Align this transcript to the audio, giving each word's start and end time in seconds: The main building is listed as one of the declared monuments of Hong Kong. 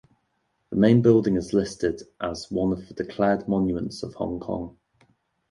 The 0.71 0.77
main 0.77 1.03
building 1.03 1.35
is 1.35 1.53
listed 1.53 2.01
as 2.19 2.49
one 2.49 2.71
of 2.73 2.87
the 2.87 2.95
declared 2.95 3.47
monuments 3.47 4.01
of 4.01 4.15
Hong 4.15 4.39
Kong. 4.39 4.75